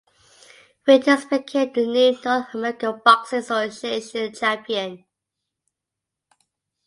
Winters 0.87 1.25
became 1.25 1.73
the 1.73 1.85
new 1.85 2.17
North 2.25 2.55
American 2.55 3.01
Boxing 3.05 3.37
Association 3.37 4.33
champion. 4.33 5.05